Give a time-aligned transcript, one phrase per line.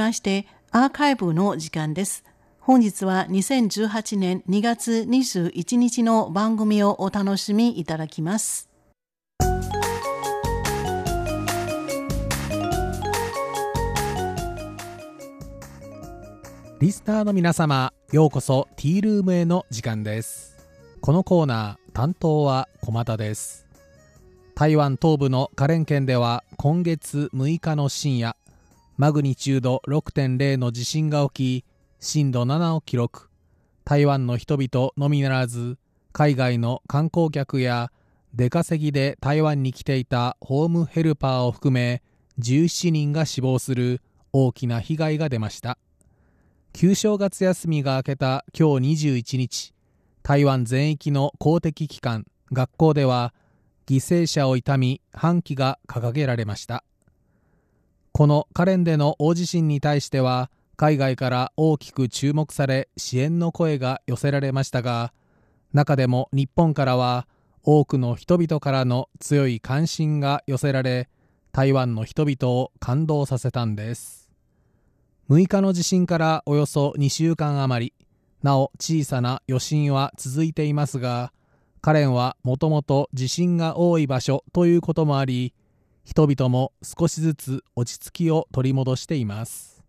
[0.00, 2.24] ましてアーカイブの時間です。
[2.58, 8.70] 本日は2018年2月21日の番組をお楽しみいただきます。
[16.80, 20.56] リスナーの皆様、ようこそティールームへの時間です。
[21.02, 23.66] このコーナー、担当は駒田です。
[24.54, 28.36] 台湾東部の花蓮県では今月6日の深夜、
[29.00, 33.30] マグニチュード6.0の地震が起き、震度7を記録。
[33.82, 35.78] 台湾の人々のみならず、
[36.12, 37.90] 海外の観光客や
[38.34, 42.02] 出稼ぎで台湾に来ていたホームヘルパーを含め
[42.40, 44.02] 17人が死亡する
[44.34, 45.78] 大きな被害が出ました。
[46.74, 49.72] 旧正月休みが明けた今日21日、
[50.22, 53.32] 台湾全域の公的機関、学校では
[53.86, 56.84] 犠牲者を悼み半旗が掲げられました
[58.20, 65.14] このカレンでの大地震に対しては海外から大きく注目され支援の声が寄せられましたが
[65.72, 67.26] 中でも日本からは
[67.62, 71.08] 多くの人々からの強い関心が寄せられ
[71.52, 74.30] 台湾の人々を感動させたんです。
[75.30, 77.94] 6日の地震からおよそ2週間余り
[78.42, 81.32] なお小さな余震は続いていますが
[81.80, 85.54] カレンはもともと地震が多い場所ということもあり
[86.04, 89.84] 人々も少しずつ落ち着きを取り戻しています。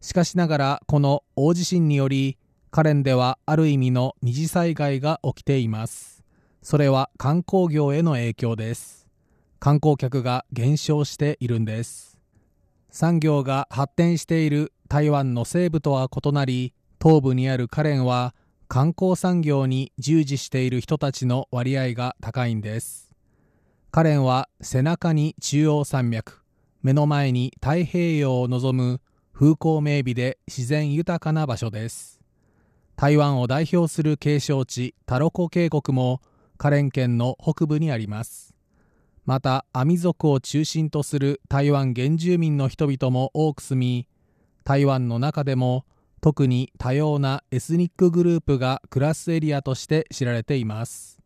[0.00, 2.38] しかしながらこの大地震により
[2.70, 6.24] カレンではある意味の二次災害が起きています。
[6.62, 9.06] それは観光業への影響です。
[9.58, 12.18] 観光客が減少しているんです。
[12.90, 18.34] 産業が発展している台湾の西部とは異なり東部にあるカレンは
[18.68, 23.09] 観光産業に従事している人たちの割合が高いんです。
[23.92, 26.44] カレンは背中に中央山脈
[26.80, 29.00] 目の前に太平洋を望む
[29.32, 32.20] 風光明媚で自然豊かな場所です。
[32.94, 36.20] 台湾を代表する景勝地タロコ渓谷も
[36.56, 38.54] カレン県の北部にあります。
[39.24, 44.08] またアミ族を中心とする台湾原住民の人々も多く住み
[44.62, 45.84] 台湾の中でも
[46.20, 51.18] 特に多様なエスニックグループが暮らすエリアとして知られています。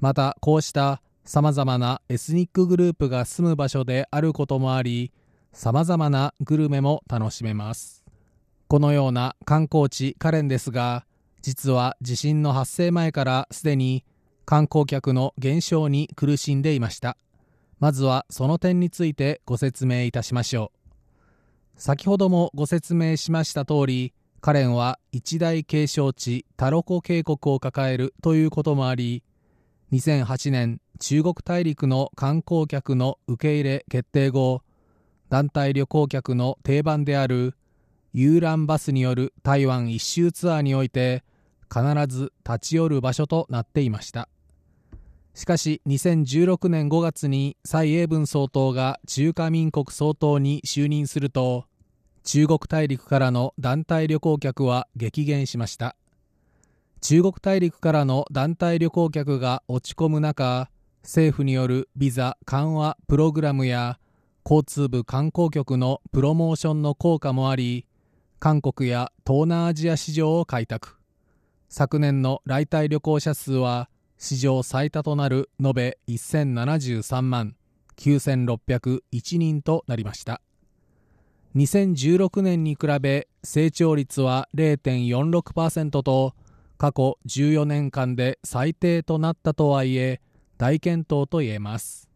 [0.00, 5.10] またこうしたさまざまなエスニックグループが住む場所であることもあり
[5.52, 8.04] さまざまなグルメも楽しめます。
[8.68, 11.04] このような観光地カレンですが
[11.42, 14.04] 実は地震の発生前からすでに
[14.44, 17.16] 観光客の減少に苦しんでいました。
[17.80, 20.70] まずはその点についてご説明いたしましょ
[21.76, 21.80] う。
[21.80, 29.24] 先ほどもご説明しました通りカレンは一大景勝地タロコ渓谷を抱えるということもあり
[29.92, 34.62] 2008年中国大陸の観光客の受け入れ決定後
[35.28, 37.54] 団体旅行客の定番である
[38.12, 41.22] 遊覧バスによる台湾一周ツアーにおいて
[41.72, 44.28] 必ず立ち寄る場所となっていました。
[45.34, 51.66] しかし2016年5月に蔡英文総統が中華民国総統に就任すると
[52.24, 55.94] 中国大陸からの団体旅行客は激減しました。
[57.00, 60.70] 中国大陸からの団体旅行客が落ち込む中
[61.02, 63.98] 政府によるビザ緩和プログラムや
[64.44, 67.86] 交通部観光局のプロモーションの効果もあり
[68.38, 70.96] 韓国や東南アジア市場を開拓。
[71.68, 77.56] 昨年の来台旅行者数は史上最多となる延べ1073万
[77.96, 80.40] 9601人となりました。
[81.56, 86.34] 2016年に比べ成長率は0.46%と
[86.78, 90.20] 過去14年間で最低となったとはいえ
[90.58, 92.08] 大健闘と言えます。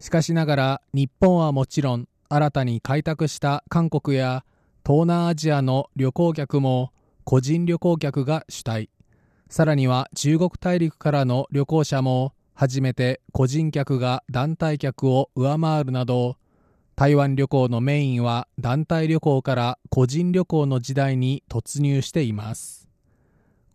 [0.00, 4.44] しかしながら日本はもちろん新たに開拓した韓国や
[4.84, 6.92] 東南アジアの旅行客も
[7.24, 8.90] 個人旅行客が主体。
[9.48, 16.36] さらには中国大陸からの旅行者も初めて個人客が団体客を上回るなど
[16.96, 22.83] 台湾旅行のメインは団体旅行から個人旅行の時代に突入しています。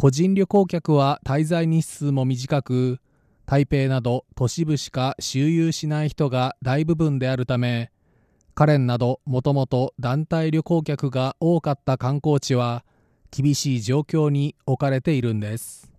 [0.00, 3.00] 個人旅行客は滞在日数も短く
[3.46, 7.90] 台北など都市部しか周遊しない人が大部分であるため
[8.54, 12.84] カレンなどもともと団体旅行客が多かった観光地は
[13.32, 15.90] 厳しい状況に置かれているんです。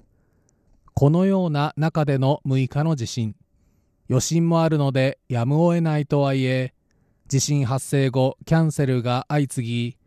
[0.94, 3.36] このような中での6日の地震
[4.10, 6.74] 余震もあるのでやむを得ないとはいえ
[7.28, 9.98] 地震発生後キャンセルが相次ぎ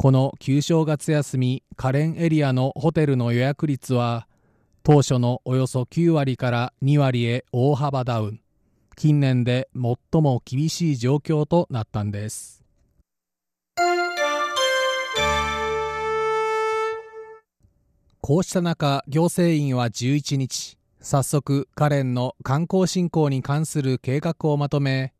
[0.00, 4.28] この旧正月休みカレンエリアのホテルの予約率は
[4.84, 8.40] 当初のおよそ9割から2割へ大幅ダウン。
[8.94, 12.62] 近年で最も厳しい状況となったんです。
[18.20, 25.12] こうした中行政院は11日早速カレンの観光振興に関する計画をまとめ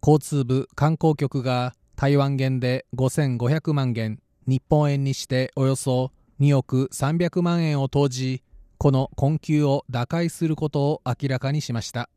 [0.00, 4.18] 交通部観光局が台湾元で5500万元
[4.48, 6.10] 日本円にしておよそ
[6.40, 8.42] 2億300万円を投じ
[8.76, 12.10] この困窮を打開することを明らかにしました。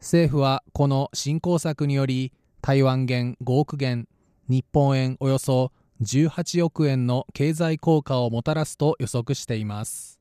[0.00, 4.08] 政府はこの振興策により台湾元5億元
[4.48, 5.70] 日本円およそ
[6.02, 10.18] 18億円の経済効果をもたらすと予測しています。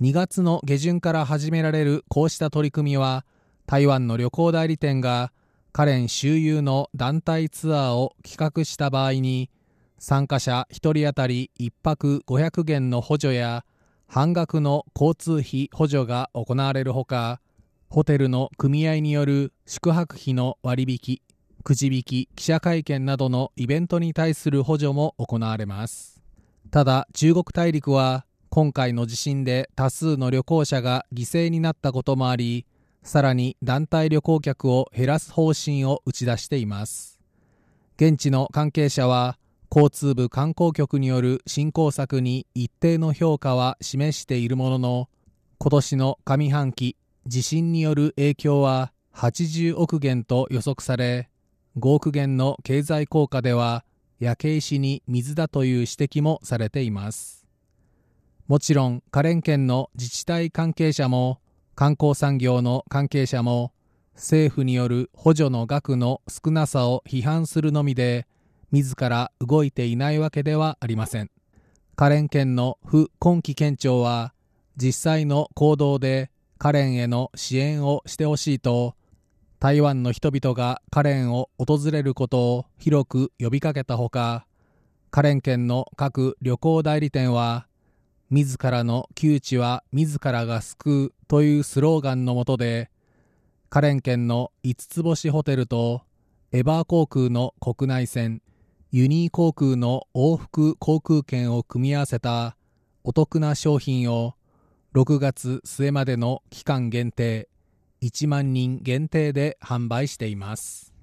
[0.00, 3.26] 2月の下旬から始められるこうした取り組みは
[3.66, 5.32] 台湾の旅行代理店が
[5.72, 9.50] カレン周遊の団体ツアーを企画した場合に
[9.98, 13.64] 参加者1人当たり1泊500元の補助や
[14.06, 17.40] 半額の交通費補助が行われるほか
[17.90, 21.20] ホテルの組合による宿泊費の割引
[21.64, 26.22] くじ引き記者会見などのイベントに対する補助も行われます。
[26.70, 32.66] ただ中国大陸は今回の地震で多数の旅行者が犠牲になったこともあり
[33.02, 37.18] さらに団体旅行客を減らす方針を打ち出しています。
[37.96, 39.38] 現地の関係者は
[39.70, 45.08] 交通部観光局による振興策に一定の評価は示しているものの
[45.58, 46.96] 今年の上半期
[47.26, 51.28] 地震による影響は80億元と予測され
[51.76, 53.84] 5億元の経済効果では
[54.20, 57.46] 焼け石に水だという指摘もされています。
[58.48, 61.40] もちろん花蓮県の自治体関係者も
[61.78, 63.72] 観光産業の関係者も
[64.16, 68.26] 政府による補助の額の少なさを批判するのみで
[68.72, 71.30] 自ら動いていないわけではありません。
[71.94, 74.34] 花蓮県の府今期県庁は
[74.76, 78.96] 実際の行動でカレンへの支援をしてほしいと
[79.60, 84.48] 台湾の人々がカレンを訪れることを広く呼びかけたほか
[85.12, 87.68] カレン県の各旅行代理店は
[88.30, 91.17] 自らの窮地は自らが救う。
[91.28, 92.90] というスローガンのもとで
[93.68, 96.02] カレン県の5つ星ホテルと
[96.52, 98.40] エバー航空の国内線
[98.90, 102.56] ユニー航空の往復航空券を組み合わせた
[103.04, 104.34] お得な商品を
[104.94, 107.50] 6月末までの期間限定
[108.00, 110.94] 1万人限定で販売しています。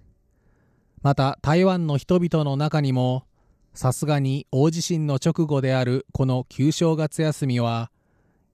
[1.03, 3.25] また台湾の人々の中にも
[3.75, 7.91] さすがに大地震の直後であるこの旧正月休みは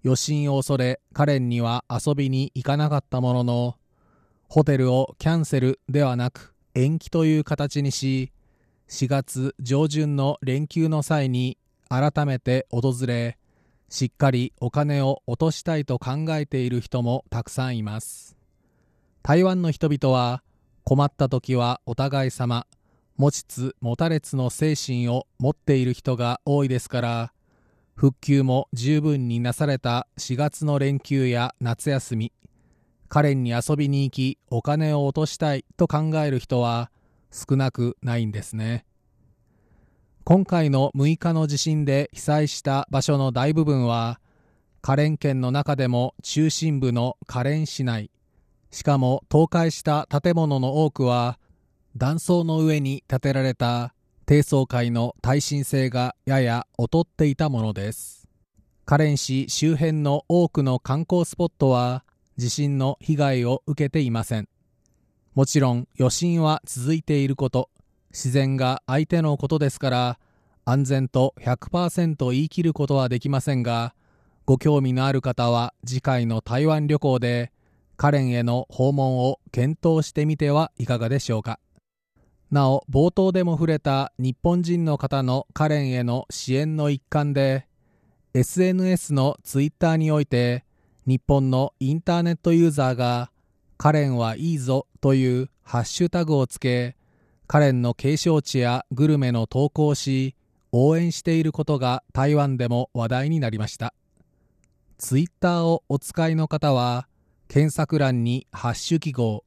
[0.03, 3.75] 余震を恐れカレンには遊びに行かなかったものの
[4.47, 8.31] ホテルをキャンセルではなく延期という形にし
[8.89, 11.57] 4月上旬の連休の際に
[11.87, 13.37] 改めて訪れ
[13.89, 18.37] しっかりお金を落としたいと考えている人もたくさんいます。
[19.21, 20.41] 台湾の人々は
[20.83, 22.65] 困った時はお互い様
[23.17, 27.33] 持ちつ持たれつの精神を持っている人が多いですから
[28.01, 32.33] 復旧も十分になされた4月の連休や夏休み。
[33.09, 36.89] カレンに遊びに行きお金を落としたいと考える人は
[37.29, 38.85] 少なくないんですね。
[40.23, 44.19] 今回の6日の地震で被災した場所の大部分は
[44.81, 48.09] カレン県の中でも中心部のカレン市内。
[48.71, 51.37] しかも倒壊した建物の多くは
[51.95, 53.93] 断層の上に建てられた
[54.31, 58.29] 低層階の耐震性がやや劣っていたものです。
[58.85, 62.05] カレン市周辺の多くの観光スポットは
[62.37, 64.47] 地震の被害を受けていません。
[65.33, 67.69] もちろん余震は続いていること。
[68.11, 70.19] 自然が相手のことですから
[70.63, 73.93] 安全と100%言い切ることはできませんが
[74.45, 77.51] ご興味のある方は次回の台湾旅行で
[77.97, 81.59] カレンへの訪問を検討してみてはいかがでしょうか。
[82.51, 87.65] なお冒頭でも触れた日本人の方のカレンへの支援の一環で
[88.33, 90.65] SNS のツイッターにおいて
[91.05, 93.31] 日本のインターネットユーザーが
[93.77, 96.97] カレンはいいぞというハッシュタグをつけ
[97.47, 100.35] カレンの景勝地やグルメの投稿し
[100.73, 103.93] 応援していることが台湾でも話題になりました。
[104.97, 107.07] ツイッターをお使いの方は
[107.47, 109.43] 検索欄にハッシュ記号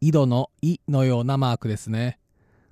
[0.00, 2.18] 井戸の「い」のようなマークですね。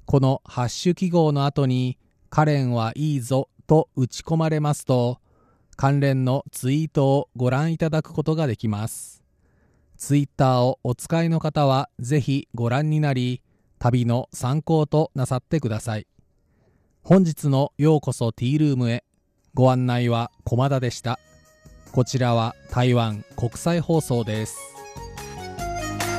[0.06, 1.98] このハッシュ記号の後に
[2.30, 5.18] カレンはいいぞと打ち込まれますと
[5.76, 9.25] 関連のツイートをご覧いただくことができます。
[9.96, 13.42] ツイッターをお使いの方はぜひご覧になり
[13.78, 16.06] 旅の参考となさってください。
[17.02, 19.04] 本日のようこそティールームへ。
[19.54, 21.18] ご案内は駒田でした。
[21.92, 24.75] こちらは台湾国際放送です。